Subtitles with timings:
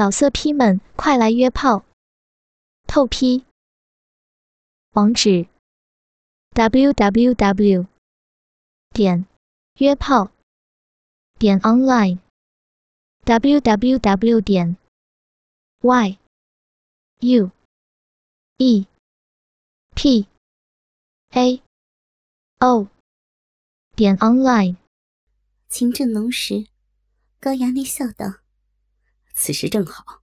[0.00, 1.84] 老色批们，快来约炮！
[2.86, 3.44] 透批。
[4.92, 5.46] 网址
[6.54, 7.86] ：w w w
[8.94, 9.26] 点
[9.74, 10.30] 约炮
[11.38, 12.18] 点 online
[13.24, 14.78] w w w 点
[15.82, 16.18] y
[17.18, 17.50] u
[18.56, 18.86] e
[19.94, 20.26] p
[21.32, 21.62] a
[22.60, 22.88] o
[23.94, 24.76] 点 online。
[25.68, 26.68] 情正浓时，
[27.38, 28.39] 高衙内笑道。
[29.42, 30.20] 此时正好，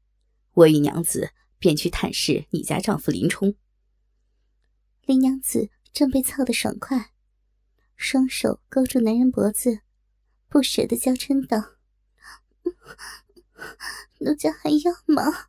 [0.53, 3.55] 我与娘子便去探视你家丈夫林冲。
[5.01, 7.13] 林娘子正被操得爽快，
[7.95, 9.79] 双手勾住男人脖子，
[10.47, 11.77] 不舍得娇嗔道
[14.21, 15.47] ：“奴家还要吗？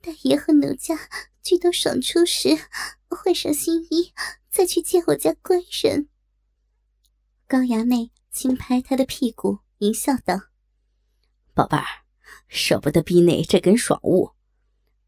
[0.00, 0.98] 大爷和奴家
[1.44, 2.58] 俱都爽出时，
[3.08, 4.12] 换上新衣，
[4.50, 6.08] 再去见我家官人。”
[7.46, 10.47] 高衙内轻拍他的屁股，淫笑道。
[11.58, 11.84] 宝贝儿，
[12.46, 14.30] 舍不得逼内这根爽物，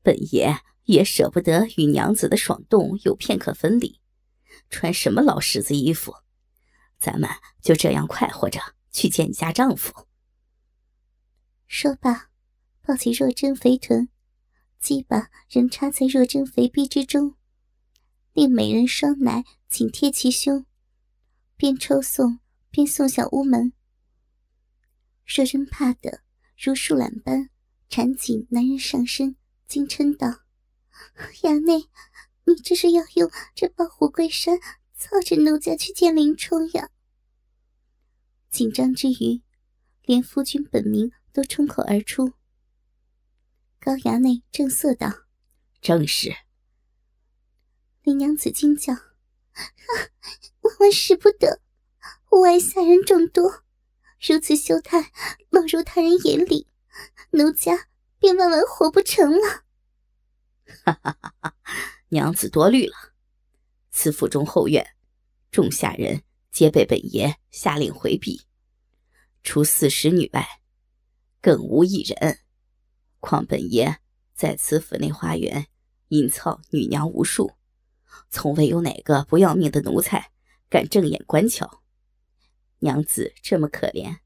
[0.03, 4.01] 本爷也舍不得与娘子的爽动有片刻分离。
[4.69, 6.13] 穿什么老式子衣服？
[6.99, 7.31] 咱们
[7.63, 10.09] 就这样快活着去见你家丈夫。
[11.69, 12.31] 说罢，
[12.83, 14.09] 抱起若真肥臀，
[14.81, 17.37] 鸡巴仍插在若真肥逼之中，
[18.33, 20.67] 令美人双奶紧贴其胸，
[21.57, 22.41] 边抽送
[22.73, 23.73] 边送向屋门。
[25.25, 26.23] 若真怕的。
[26.63, 27.49] 如树懒般
[27.89, 29.35] 缠紧男人上身，
[29.67, 30.43] 惊嗔道
[31.41, 31.89] ：“衙内，
[32.45, 34.61] 你这是要用这抱虎归山，
[34.95, 36.91] 操着奴家去见林冲呀？”
[38.53, 39.41] 紧张之余，
[40.03, 42.35] 连夫君本名都冲口而出。
[43.79, 45.11] 高衙内正色道
[45.81, 46.31] ：“正是。”
[48.05, 49.01] 林娘子惊叫：“啊，
[50.61, 51.63] 万万使不得！
[52.33, 53.65] 屋外下人众多。”
[54.21, 55.11] 如此羞态
[55.49, 56.67] 落入他人眼里，
[57.31, 59.65] 奴家便万万活不成了。
[60.85, 61.55] 哈哈哈哈
[62.11, 62.95] 娘子多虑了，
[63.91, 64.95] 此府中后院，
[65.51, 66.23] 众下人
[66.53, 68.43] 皆被本爷下令回避，
[69.43, 70.47] 除四十女外，
[71.41, 72.41] 更无一人。
[73.21, 74.01] 况本爷
[74.35, 75.67] 在此府内花园
[76.09, 77.53] 隐藏女娘无数，
[78.29, 80.31] 从未有哪个不要命的奴才
[80.69, 81.80] 敢正眼观瞧。
[82.81, 84.19] 娘子这么可怜，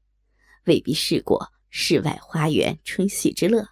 [0.65, 3.69] 未必试过世外花园春喜之乐。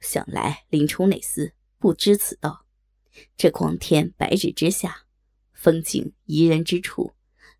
[0.00, 2.66] 想来林冲那厮不知此道。
[3.36, 5.06] 这光天白日之下，
[5.54, 7.14] 风景宜人之处，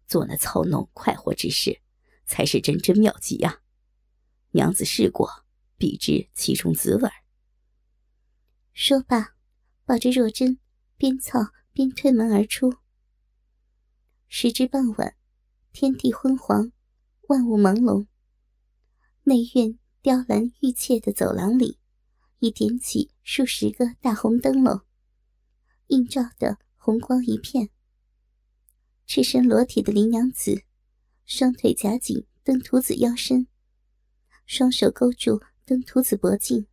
[0.07, 1.81] 做那操弄快活之事，
[2.27, 3.63] 才是真真妙极呀！
[4.51, 5.47] 娘子试过，
[5.79, 7.11] 必知其中滋味。
[8.75, 9.35] 说罢，
[9.87, 10.59] 抱着若真，
[10.99, 11.39] 边操
[11.73, 12.75] 边推门而出。
[14.29, 15.17] 时至傍晚。
[15.79, 16.73] 天地昏黄，
[17.29, 18.07] 万物朦胧。
[19.25, 21.79] 内院雕栏玉砌的走廊里，
[22.39, 24.81] 已点起数十个大红灯笼，
[25.89, 27.69] 映照的红光一片。
[29.05, 30.63] 赤身裸体的林娘子，
[31.27, 33.47] 双腿夹紧登徒子腰身，
[34.47, 36.67] 双手勾住登徒子脖颈，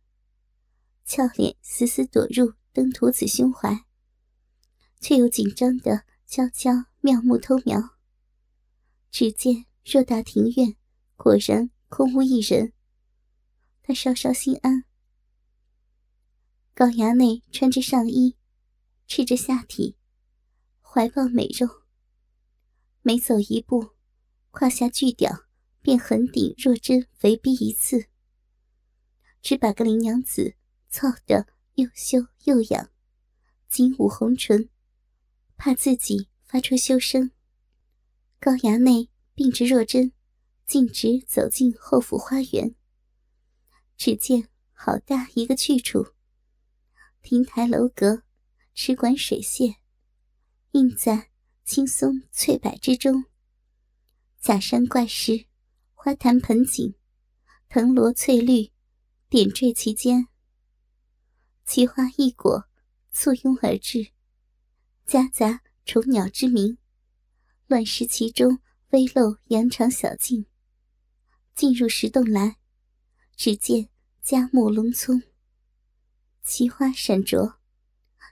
[1.04, 3.84] 俏脸死死躲入登徒子胸怀，
[4.98, 7.93] 却又紧张的悄悄妙目偷瞄。
[9.14, 10.74] 只见偌大庭院，
[11.14, 12.72] 果然空无一人。
[13.80, 14.86] 他稍稍心安。
[16.74, 18.36] 高衙内穿着上衣，
[19.06, 19.96] 赤着下体，
[20.80, 21.84] 怀抱美肉。
[23.02, 23.90] 每走一步，
[24.50, 25.44] 胯下巨屌
[25.80, 28.08] 便横顶若真肥逼一次，
[29.40, 30.56] 只把个林娘子
[30.90, 32.90] 操得又羞又痒，
[33.68, 34.68] 紧捂红唇，
[35.56, 37.30] 怕自己发出羞声。
[38.44, 40.12] 高衙内并着若真，
[40.66, 42.74] 径直走进后府花园。
[43.96, 46.08] 只见好大一个去处，
[47.22, 48.22] 亭台楼阁，
[48.74, 49.76] 池馆水榭，
[50.72, 51.30] 映在
[51.64, 53.24] 青松翠柏之中。
[54.38, 55.46] 假山怪石，
[55.94, 56.94] 花坛盆景，
[57.70, 58.70] 藤萝翠绿，
[59.30, 60.28] 点缀其间。
[61.64, 62.66] 奇花异果
[63.10, 64.08] 簇拥而至，
[65.06, 66.76] 夹杂虫鸟之鸣。
[67.66, 68.58] 乱石其中，
[68.90, 70.46] 微露羊肠小径。
[71.54, 72.58] 进入石洞来，
[73.36, 73.88] 只见
[74.22, 75.22] 佳木隆葱，
[76.42, 77.58] 奇花闪着，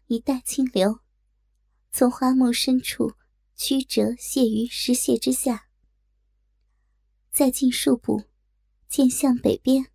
[0.06, 1.00] 一带清流，
[1.90, 3.14] 从花木深处
[3.54, 5.68] 曲折泻于石屑之下。
[7.30, 8.24] 再进数步，
[8.88, 9.86] 见向北边，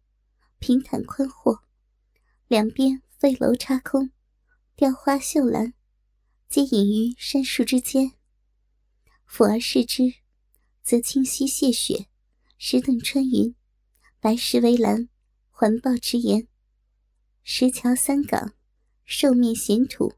[0.57, 1.63] 平坦宽阔，
[2.48, 4.10] 两边飞楼插空，
[4.75, 5.75] 雕花绣栏，
[6.50, 8.16] 皆隐于山树之间。
[9.27, 10.15] 俯而视之，
[10.81, 12.07] 则清溪泻雪，
[12.57, 13.53] 石等穿云，
[14.19, 15.09] 白石为栏，
[15.51, 16.47] 环抱之岩：
[17.44, 18.56] 石桥三港，
[19.06, 20.13] 寿面闲土，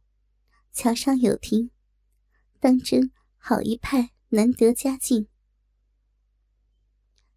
[0.72, 1.72] 桥上有亭，
[2.60, 5.28] 当真好一派难得佳境。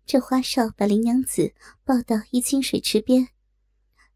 [0.04, 1.54] 这花少把林娘子
[1.84, 3.30] 抱到一清水池边，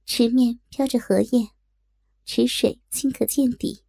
[0.04, 1.50] 池面飘着荷叶，
[2.24, 3.82] 池水清可见底，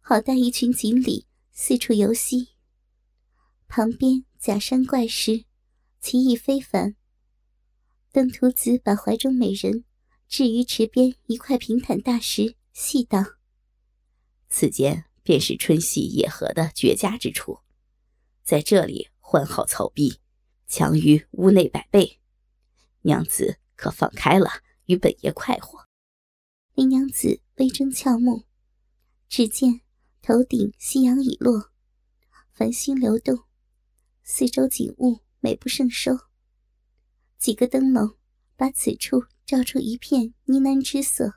[0.00, 2.51] 好带一群锦鲤四处游戏。
[3.74, 5.46] 旁边假山怪石，
[5.98, 6.94] 奇异非凡。
[8.12, 9.86] 登徒子把怀中美人
[10.28, 13.24] 置于池边一块平坦大石，细道
[14.50, 17.60] ：“此间便是春戏野合的绝佳之处，
[18.42, 20.20] 在这里换好草壁。”
[20.68, 22.20] 强于屋内百倍，
[23.02, 24.50] 娘子可放开了，
[24.84, 25.88] 与本爷快活。
[26.74, 28.44] 林娘子微睁俏目，
[29.30, 29.80] 只见
[30.20, 31.70] 头顶夕阳已落，
[32.52, 33.44] 繁星流动，
[34.34, 36.16] 四周景物美不胜收。
[37.36, 38.16] 几个灯笼
[38.56, 41.34] 把此处照出一片呢喃之色。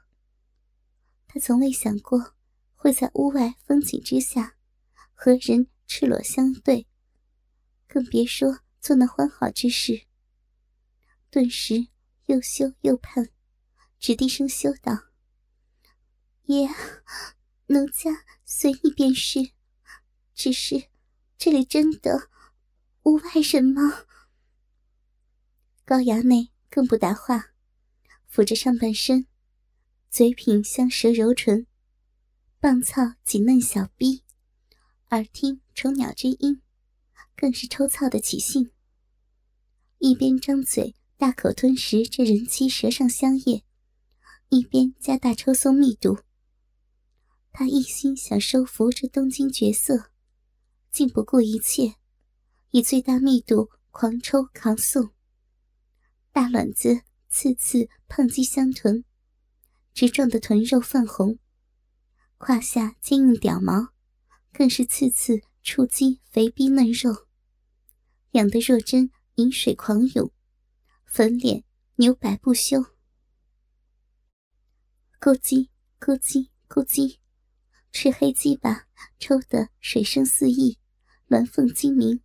[1.27, 2.35] 他从未想过
[2.73, 4.55] 会在屋外风景之下
[5.13, 6.87] 和人赤裸相对，
[7.85, 8.59] 更别说。
[8.79, 10.05] 做那欢好之事，
[11.29, 11.87] 顿时
[12.27, 13.29] 又羞又盼，
[13.99, 14.93] 只低声羞道
[16.45, 16.69] ：“爷，
[17.65, 19.51] 奴家随你便是，
[20.33, 20.87] 只是
[21.37, 22.29] 这里真的
[23.05, 24.05] 无外人吗？”
[25.85, 27.51] 高衙内更不答话，
[28.31, 29.27] 抚着上半身，
[30.09, 31.67] 嘴品香舌柔唇，
[32.59, 34.23] 棒操紧嫩小臂，
[35.11, 36.63] 耳听虫鸟之音，
[37.35, 38.71] 更是抽操的起兴。
[39.99, 43.63] 一边张嘴大口吞食这人妻舌上香液，
[44.49, 46.21] 一边加大抽松密度。
[47.51, 50.09] 他一心想收服这东京绝色，
[50.91, 51.95] 竟不顾一切，
[52.75, 55.11] 以最大密度狂抽狂送。
[56.33, 59.05] 大卵子次次碰击香臀，
[59.93, 61.37] 直撞得臀肉泛红；
[62.37, 63.93] 胯下坚硬屌毛，
[64.51, 67.27] 更是次次触击肥逼嫩肉，
[68.31, 69.09] 养得若真。
[69.35, 70.31] 饮水狂涌，
[71.05, 71.63] 粉脸
[71.95, 72.79] 扭摆不休，
[75.19, 75.69] 咕叽
[75.99, 77.19] 咕叽咕叽，
[77.93, 78.87] 赤黑鸡巴
[79.17, 80.77] 抽得水声四溢，
[81.29, 82.21] 鸾凤精鸣。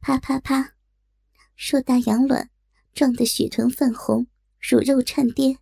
[0.00, 0.74] 啪啪啪，
[1.56, 2.50] 硕大羊卵
[2.94, 4.26] 撞得血臀泛红，
[4.58, 5.58] 乳肉颤颠。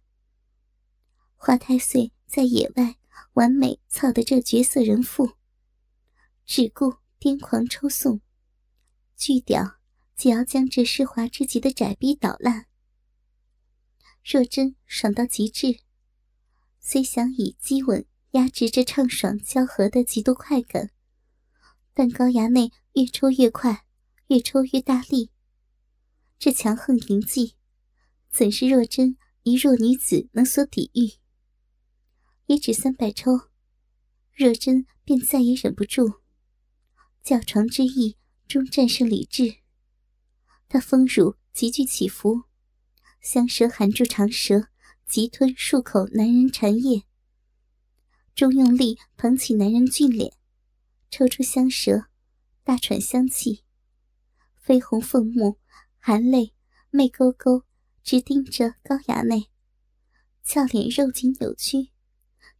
[1.34, 2.96] 花太岁在野外
[3.34, 5.32] 完美操的这绝色人妇，
[6.44, 8.20] 只顾癫狂抽送，
[9.16, 9.76] 巨屌。
[10.16, 12.64] 就要将这湿滑之极的窄逼捣烂。
[14.24, 15.80] 若真爽到极致，
[16.80, 20.90] 虽想以激吻压制这畅爽交合的极度快感，
[21.92, 23.84] 但高衙内越抽越快，
[24.28, 25.30] 越抽越大力。
[26.38, 27.54] 这强横淫技，
[28.30, 31.18] 怎是若真一弱女子能所抵御？
[32.46, 33.48] 也只三百抽，
[34.32, 36.20] 若真便再也忍不住，
[37.22, 39.56] 叫床之意终战胜理智。
[40.68, 42.42] 他丰乳急剧起伏，
[43.20, 44.68] 香舌含住长舌，
[45.06, 47.04] 急吞数口男人馋液，
[48.34, 50.36] 终用力捧起男人俊脸，
[51.10, 52.06] 抽出香舌，
[52.62, 53.64] 大喘香气，
[54.66, 55.60] 绯红凤目，
[56.00, 56.52] 含泪
[56.90, 57.62] 媚勾勾，
[58.02, 59.48] 直盯着高衙内，
[60.42, 61.92] 俏脸肉紧扭曲，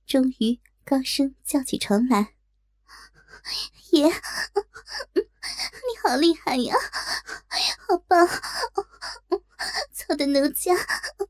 [0.06, 2.36] 终于高声叫起床来
[3.90, 4.04] ：“爷，
[5.14, 6.76] 你好厉害呀！”
[7.88, 8.24] 好棒，
[9.92, 10.76] 操的奴家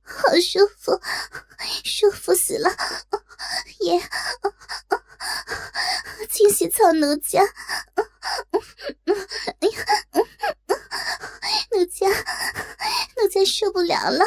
[0.02, 1.00] 好舒服，
[1.84, 2.68] 舒服死了！
[3.80, 3.98] 爷，
[6.30, 7.40] 清洗操奴家，
[9.60, 9.86] 哎呀，
[11.72, 14.24] 奴家奴家受不了了，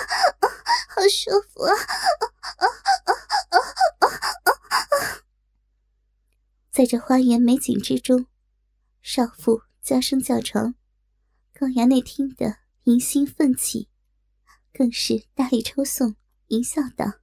[0.90, 1.74] 好舒服啊！
[6.70, 8.28] 在这花园美景之中，
[9.02, 10.76] 少妇娇声叫床。
[11.56, 13.90] 高衙内听得淫心奋起，
[14.72, 16.16] 更是大力抽送，
[16.50, 17.14] 淫笑道：“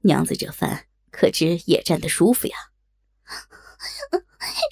[0.00, 2.56] 娘子这番可知也站得舒服呀？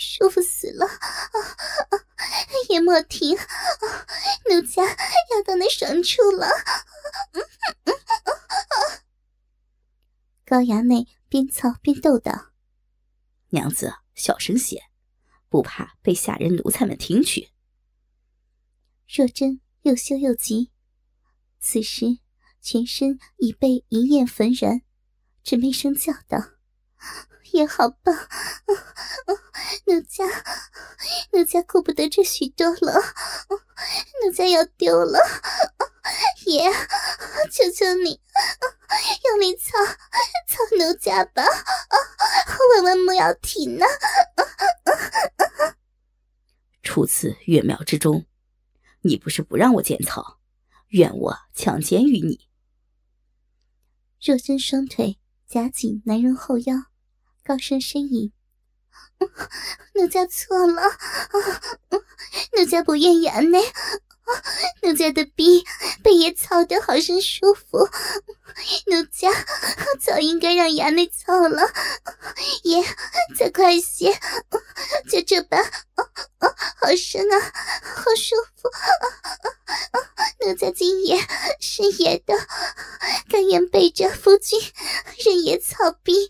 [0.00, 0.88] 舒服死了！
[2.68, 3.36] 也莫停，
[4.50, 6.48] 奴家要到那爽处了。”
[10.44, 12.52] 高衙内边操边逗道
[13.50, 14.82] ：“娘子小声些，
[15.48, 17.50] 不怕被下人奴才们听去。”
[19.06, 20.70] 若真又羞又急，
[21.60, 22.18] 此时
[22.60, 24.82] 全身已被一焰焚燃，
[25.42, 26.38] 只没声叫道
[27.52, 28.14] ：“也好棒，
[29.86, 30.24] 奴家，
[31.32, 33.00] 奴家顾不得这许多了，
[34.24, 35.18] 奴家要丢了，
[36.46, 36.70] 爷，
[37.50, 38.20] 求求你，
[39.24, 39.72] 用力操
[40.46, 41.42] 操奴家吧，
[42.74, 43.86] 万万莫要停呐！
[46.82, 48.26] 初次月庙之中，
[49.02, 50.38] 你不是不让我剪草，
[50.88, 52.48] 怨我强奸于你。
[54.20, 56.87] 若真双腿夹紧男人后腰。
[57.48, 58.30] 高声呻吟
[59.96, 60.82] ：“奴家错了，
[62.58, 63.58] 奴家不愿演呢。
[64.82, 65.64] 奴家的逼
[66.02, 67.78] 被爷操得好生舒服，
[68.86, 69.30] 奴家
[70.00, 71.62] 早应该让衙内操了。
[72.62, 72.82] 爷，
[73.38, 74.12] 再快些，
[75.10, 75.64] 就这般，
[76.80, 78.70] 好深啊，好舒服。
[80.46, 81.18] 奴家今夜
[81.60, 82.34] 是爷的，
[83.30, 84.60] 甘愿背着夫君
[85.24, 86.28] 任爷操逼。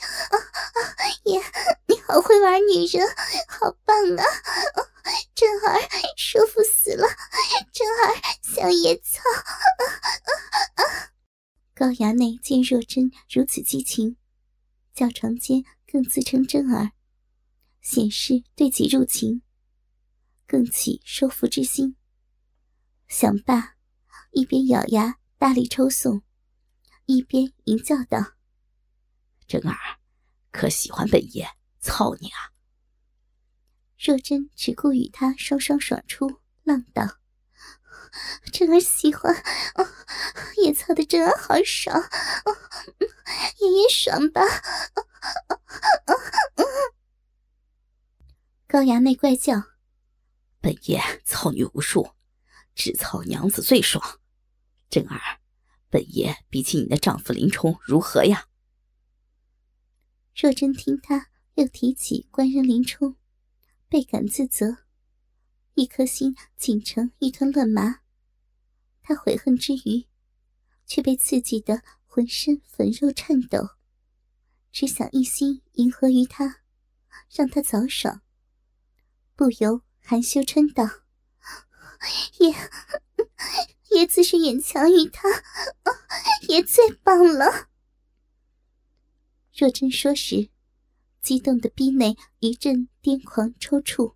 [1.24, 1.42] 爷，
[1.86, 3.06] 你好会玩女人，
[3.48, 4.24] 好棒啊！
[5.34, 5.80] 真儿
[6.16, 7.08] 舒服死了，
[7.72, 9.20] 真儿想野操。
[11.74, 14.16] 高衙内见若真如此激情，
[14.94, 16.92] 叫床间更自称真儿，
[17.80, 19.42] 显示对己入情，
[20.46, 21.96] 更起收服之心。
[23.06, 23.76] 想罢，
[24.32, 26.22] 一边咬牙大力抽送，
[27.06, 28.34] 一边吟叫道
[29.46, 29.76] ：“真儿，
[30.50, 31.48] 可喜欢本爷
[31.80, 32.52] 操你啊？”
[33.98, 37.18] 若真只顾与他双双爽出，浪荡
[38.52, 39.34] ：“真儿喜欢，
[40.62, 42.02] 也操的真儿好爽，
[43.58, 44.40] 爷爷爽吧！”
[48.66, 49.62] 高衙内怪叫
[50.60, 52.10] ：“本爷操女无数，
[52.74, 54.20] 只操娘子最爽。
[54.90, 55.40] 真儿，
[55.88, 58.46] 本爷比起你的丈夫林冲如何呀？”
[60.36, 63.16] 若真听他又提起官人林冲。
[63.90, 64.76] 倍感自责，
[65.78, 68.00] 一颗心紧成一团乱麻。
[69.00, 70.08] 他悔恨之余，
[70.84, 73.76] 却被刺激得浑身粉肉颤抖，
[74.72, 76.62] 只想一心迎合于他，
[77.30, 78.22] 让他早爽。
[79.36, 80.84] 不由含羞嗔道
[82.40, 82.52] ：“爷，
[83.96, 85.28] 爷自是远强于他，
[86.48, 87.68] 爷最棒了。”
[89.56, 90.50] 若真说时。
[91.20, 94.14] 激动的逼内一阵癫狂抽搐，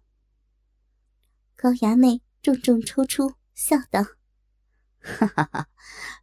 [1.62, 4.02] 高衙内重重抽出，笑道：
[4.98, 5.68] “哈哈哈，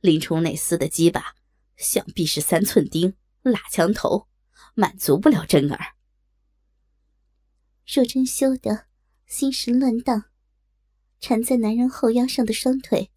[0.01, 1.33] 林冲那厮的鸡巴，
[1.77, 4.27] 想必是三寸钉、蜡枪头，
[4.75, 5.95] 满足不了真儿。”
[7.87, 8.87] 若真羞得
[9.27, 10.25] 心神乱荡，
[11.21, 13.09] 缠在男人后腰上的双腿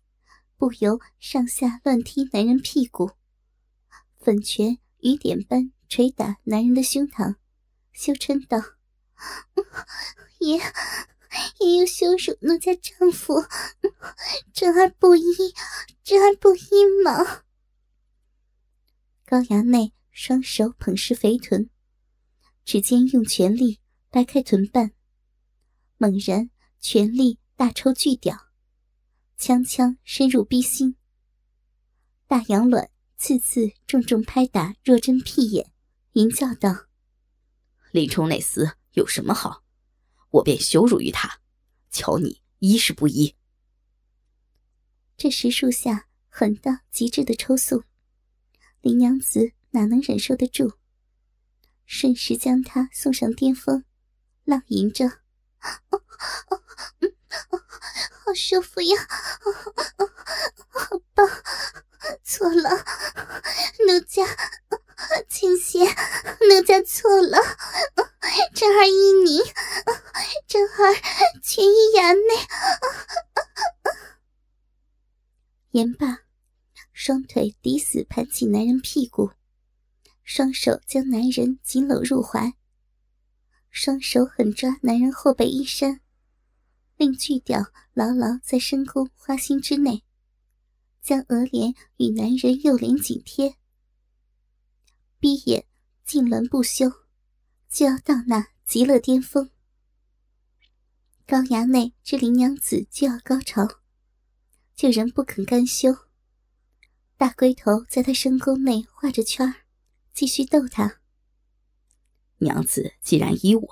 [0.57, 3.11] 不由上下乱踢男人屁股，
[4.21, 7.35] 粉拳雨点般捶打男人的胸膛。
[7.93, 8.59] 羞嗔道
[10.39, 10.61] ：“爷，
[11.61, 13.43] 爷又羞辱奴家丈夫，
[14.53, 15.23] 真儿不依，
[16.03, 17.43] 真儿不依嘛。”
[19.25, 21.71] 高衙内双手捧实肥臀，
[22.65, 24.93] 指尖用全力掰开臀瓣，
[25.97, 28.49] 猛然全力大抽巨屌，
[29.39, 30.97] 枪枪深入逼心，
[32.27, 35.73] 大阳卵次次重重拍打若真屁眼，
[36.13, 36.89] 淫叫道。
[37.91, 39.62] 林冲那厮有什么好，
[40.33, 41.41] 我便羞辱于他，
[41.91, 43.37] 瞧你一是不依。
[45.17, 47.85] 这时树下狠到极致的抽送，
[48.81, 50.73] 林娘子哪能忍受得住？
[51.85, 53.85] 瞬时将他送上巅峰，
[54.45, 55.21] 浪吟着
[58.25, 58.97] ：“好舒服呀，
[61.13, 61.29] 棒！
[62.25, 62.71] 错了，
[63.87, 64.25] 奴家。”
[65.29, 65.85] 青仙，
[66.49, 67.39] 奴家错了，
[68.55, 69.41] 真儿依你，
[70.47, 70.95] 真儿
[71.43, 72.21] 全依衙内。
[75.83, 76.21] 言罢，
[76.93, 79.33] 双腿抵死盘起男人屁股，
[80.23, 82.55] 双手将男人紧搂入怀，
[83.69, 86.01] 双手狠抓男人后背衣衫，
[86.97, 90.05] 令巨屌牢牢在深宫花心之内，
[91.01, 93.57] 将额脸与男人右脸紧贴。
[95.19, 95.67] 闭眼，
[96.07, 96.89] 痉挛不休，
[97.69, 99.51] 就要到那极乐巅峰。
[101.27, 103.82] 高衙内知林娘子就要高潮，
[104.83, 105.97] 就仍不肯甘休。
[107.17, 109.55] 大龟头在他深宫内画着圈儿，
[110.13, 110.99] 继续逗他。
[112.39, 113.69] 娘子既然依我，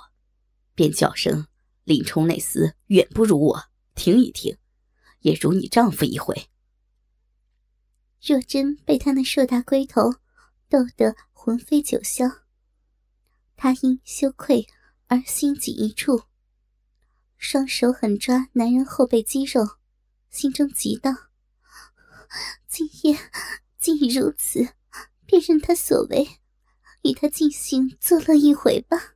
[0.73, 1.49] 便叫声
[1.83, 3.65] 林冲那厮远不如我，
[3.97, 4.57] 听一听，
[5.23, 6.49] 也如你丈夫一回。
[8.23, 10.13] 若真被他那硕大龟头
[10.69, 11.17] 逗得。
[11.33, 12.43] 魂飞九霄，
[13.57, 14.69] 她因羞愧
[15.07, 16.25] 而心紧一处，
[17.39, 19.79] 双手狠抓男人后背肌肉，
[20.31, 21.11] 心中急道
[22.69, 23.19] ：“今夜
[23.79, 24.75] 既如此，
[25.27, 26.39] 便任他所为，
[27.03, 29.15] 与他尽兴作乐一回吧。”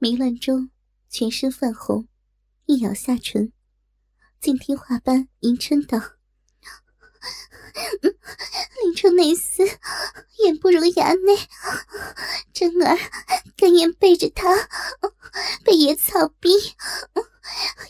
[0.00, 0.70] 迷乱中，
[1.08, 2.08] 全身泛红，
[2.64, 3.52] 一咬下唇，
[4.40, 6.00] 竟听话般吟嗔道。
[8.82, 9.64] 林冲内厮
[10.44, 11.36] 远不如衙内，
[12.52, 12.98] 真儿
[13.56, 14.68] 甘愿背着他
[15.64, 16.50] 被野草逼，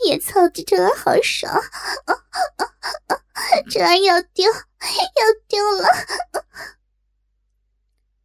[0.06, 1.52] 野草着真儿好爽，
[3.70, 5.88] 真儿要丢要丢了。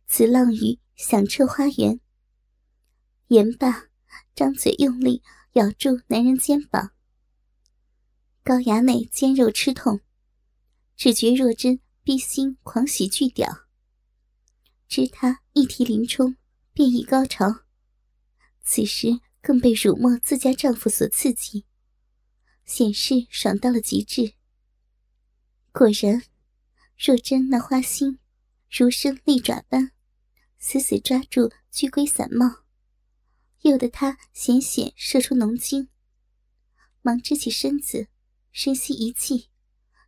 [0.08, 2.00] 此浪语响彻花园，
[3.28, 3.90] 言罢，
[4.34, 5.22] 张嘴用力
[5.54, 6.92] 咬住男人肩膀，
[8.44, 10.02] 高衙内肩肉吃痛。
[10.96, 13.68] 只觉若真逼心狂喜巨屌，
[14.88, 16.36] 知他一提林冲
[16.74, 17.66] 便已高潮，
[18.64, 21.66] 此时更被辱没自家丈夫所刺激，
[22.66, 24.34] 显示爽到了极致。
[25.72, 26.22] 果然，
[26.98, 28.20] 若真那花心
[28.70, 29.94] 如生利爪般，
[30.60, 32.66] 死死抓住巨龟伞帽，
[33.62, 35.88] 诱得他险险射出浓精，
[37.02, 38.10] 忙支起身子，
[38.52, 39.50] 深吸一气。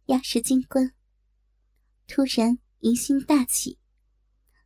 [0.07, 0.93] 压实金冠，
[2.07, 3.79] 突然迎心大起，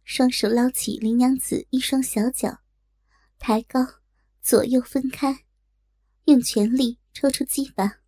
[0.04, 2.64] 双手捞起林娘子一双小脚，
[3.38, 4.02] 抬高，
[4.44, 5.46] 左右分开，
[6.26, 8.02] 用全力抽出鸡巴。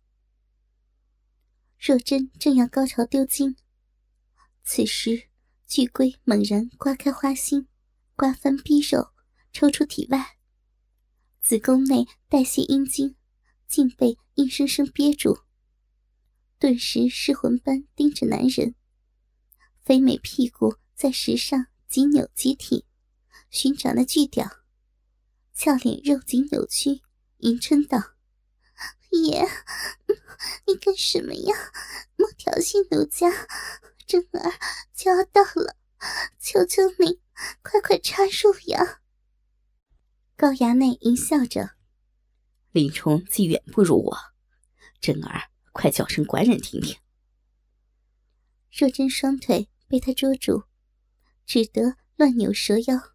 [1.78, 3.56] 若真正要高潮丢精，
[4.62, 5.30] 此时
[5.66, 7.68] 巨龟猛然刮开花心，
[8.14, 9.14] 刮翻逼肉，
[9.50, 10.36] 抽出体外，
[11.40, 13.16] 子宫内代谢阴茎，
[13.66, 15.38] 竟被硬生生憋住。
[16.58, 18.74] 顿时失魂般盯着男人，
[19.82, 22.84] 肥美屁股在石上极扭极挺，
[23.48, 24.46] 寻找那巨屌，
[25.58, 27.00] 俏脸肉紧扭曲，
[27.38, 27.98] 迎春道
[29.10, 29.42] ：“爷，
[30.66, 31.56] 你干什么呀？
[32.16, 33.30] 莫挑衅奴家，
[34.06, 34.52] 真儿
[34.94, 35.78] 就要到了，
[36.38, 37.22] 求求你，
[37.62, 39.00] 快快插入呀！”
[40.36, 41.70] 高衙内淫笑着
[42.72, 44.16] ：“林冲既远不如我，
[45.00, 46.98] 真儿。”快叫声官人听听！
[48.70, 50.64] 若真双腿被他捉住，
[51.44, 53.14] 只得乱扭蛇腰，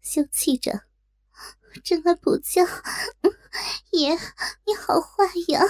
[0.00, 0.84] 羞气着
[1.80, 2.62] ：“真儿不叫，
[3.90, 4.14] 爷
[4.66, 5.60] 你好坏呀！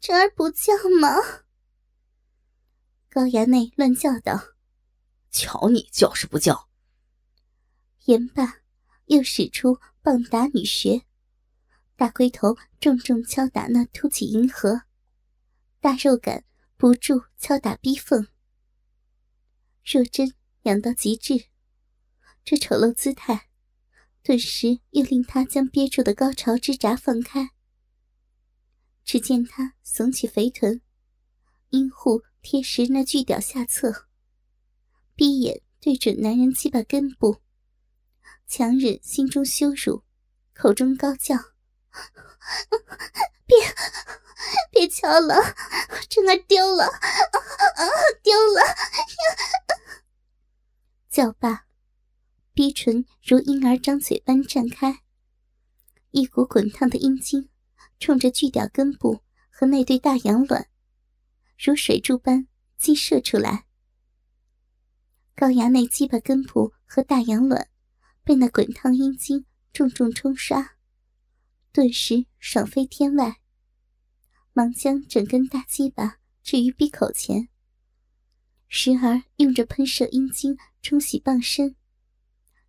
[0.00, 1.42] 真儿不叫吗？”
[3.10, 4.54] 高衙内乱叫道
[5.30, 6.68] ：“瞧你叫是不叫！”
[8.06, 8.60] 言罢，
[9.06, 11.06] 又使出棒打女穴，
[11.96, 14.82] 大龟头重重敲打那凸起银河。
[15.80, 16.44] 大肉感
[16.76, 18.28] 不住敲打逼缝，
[19.84, 21.46] 若真痒到极致，
[22.44, 23.48] 这丑陋姿态，
[24.26, 27.50] 顿时又令他将憋住的高潮之闸放开。
[29.04, 30.82] 只见他耸起肥臀，
[31.68, 34.08] 阴户贴实那巨屌下侧，
[35.14, 37.40] 闭眼对准男人鸡巴根部，
[38.48, 40.02] 强忍心中羞辱，
[40.54, 41.36] 口中高叫
[43.46, 43.56] ：“别！”
[44.72, 45.36] 别敲了，
[46.10, 47.82] 真儿丢了，啊
[48.24, 48.60] 丢了！
[51.08, 51.65] 叫罢，
[52.56, 55.02] 逼唇如婴儿张嘴般绽开，
[56.12, 57.50] 一股滚烫的阴茎
[58.00, 60.66] 冲着巨屌根部和那对大羊卵，
[61.58, 63.66] 如水柱般激射出来。
[65.34, 67.68] 高衙内鸡巴根部和大羊卵
[68.24, 70.78] 被那滚烫阴茎重重冲刷，
[71.72, 73.42] 顿时爽飞天外。
[74.54, 77.50] 忙将整根大鸡巴置于闭口前，
[78.66, 81.76] 时而用着喷射阴茎冲洗傍身，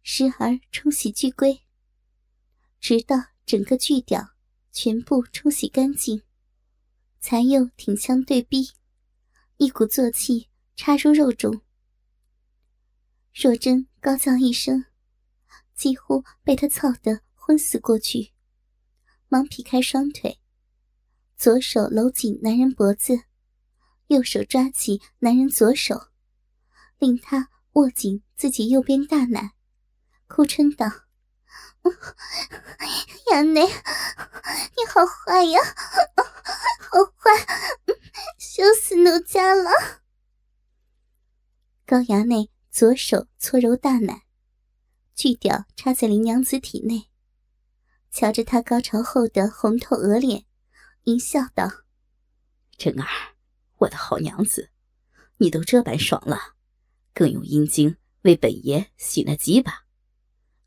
[0.09, 1.63] 时而冲洗巨龟，
[2.79, 4.35] 直到整个巨屌
[4.71, 6.23] 全部冲洗干净，
[7.19, 8.71] 才又挺枪对逼，
[9.57, 11.61] 一鼓作气插入肉中。
[13.33, 14.85] 若真高叫一声，
[15.75, 18.31] 几乎被他操得昏死过去，
[19.27, 20.39] 忙劈开双腿。
[21.35, 23.23] 左手搂紧男人脖子，
[24.07, 26.11] 右手抓起男人左手，
[26.97, 29.56] 令他握紧自己右边大奶，
[30.27, 30.85] 哭嗔道
[33.31, 35.59] ：“衙内，你好坏呀，
[36.79, 37.31] 好坏，
[38.37, 39.71] 羞死奴家了！”
[41.87, 44.23] 高衙内左手搓揉大奶，
[45.15, 47.09] 巨屌插在林娘子体内，
[48.11, 50.45] 瞧着她高潮后的红透额脸。
[51.03, 51.71] 淫笑道
[52.77, 53.07] ：“真儿，
[53.77, 54.71] 我的好娘子，
[55.37, 56.55] 你都这般爽了，
[57.13, 59.85] 更用阴茎为本爷洗那鸡巴。”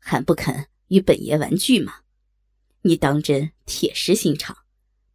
[0.03, 2.01] 还不肯与本爷玩具吗？
[2.81, 4.57] 你当真铁石心肠，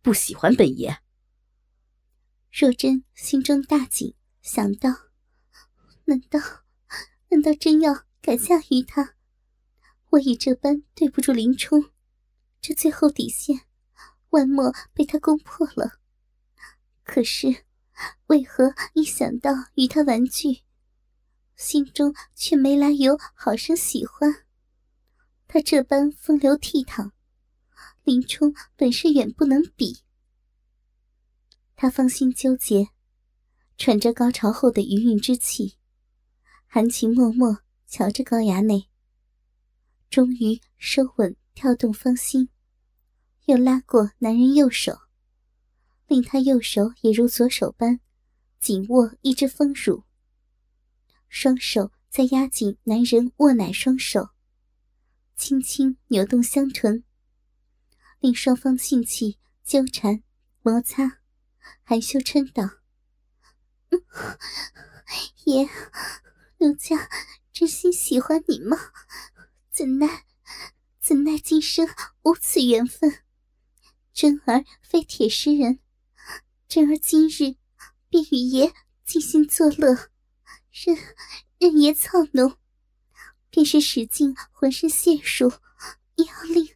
[0.01, 1.01] 不喜欢本爷？
[2.53, 4.89] 若真心中大惊，想到：
[6.05, 6.41] 难道
[7.29, 9.17] 难道真要改嫁于他？
[10.11, 11.91] 我已这般对不住林冲，
[12.61, 13.63] 这最后底线，
[14.31, 15.99] 万莫被他攻破了。
[17.03, 17.65] 可是，
[18.29, 20.63] 为何一想到与他玩具，
[21.57, 24.46] 心中却没来由好生喜欢？
[25.57, 27.13] 他这般风流倜傥。
[28.05, 30.03] 林冲本是远不能比，
[31.75, 32.89] 他芳心纠结，
[33.79, 35.79] 喘着高潮后的余韵之气，
[36.67, 38.91] 含情脉脉瞧着高衙内，
[40.11, 42.51] 终于收稳跳动芳心，
[43.47, 44.99] 又拉过男人右手，
[46.07, 48.01] 令他右手也如左手般
[48.61, 50.05] 紧握一只丰乳，
[51.31, 54.29] 双手再压紧男人握奶双手，
[55.37, 57.05] 轻轻扭动香唇。
[58.19, 60.23] 令双方性气纠缠
[60.63, 61.21] 摩擦，
[61.83, 62.79] 含羞嗔道
[65.45, 65.69] ：“爷，
[66.59, 67.09] 奴家
[67.53, 68.77] 真心喜欢你吗？
[69.71, 70.25] 怎奈
[70.99, 71.87] 怎奈今生
[72.23, 73.23] 无此缘分。
[74.13, 75.81] 真儿非铁石人，
[76.67, 77.57] 真儿今日
[78.09, 78.73] 便与爷
[79.05, 80.11] 尽心作乐，
[80.73, 80.97] 任
[81.59, 82.57] 任爷操弄，
[83.57, 85.51] 便是使尽浑身解数，
[86.17, 86.69] 也要令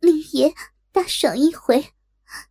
[0.00, 0.52] 令爷。”
[0.90, 1.92] 大爽一回，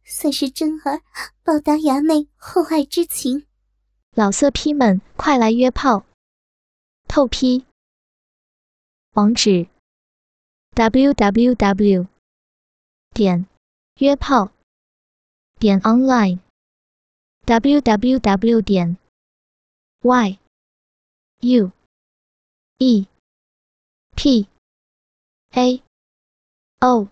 [0.06, 1.02] 算是真儿
[1.44, 3.46] 报答衙内厚爱之情。
[4.12, 6.06] 老色批们，快来约炮！
[7.10, 7.66] 透批。
[9.12, 9.68] 网址
[10.76, 12.08] ：w w w.
[13.14, 13.46] 点
[13.96, 14.52] 约炮
[15.60, 16.40] 点 online
[17.44, 18.62] w w w.
[18.62, 18.98] 点
[20.04, 20.40] y
[21.42, 21.72] u
[22.78, 23.08] e
[24.16, 24.48] p
[25.54, 25.82] a
[26.80, 27.08] o。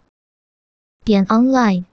[1.03, 1.92] 点 online。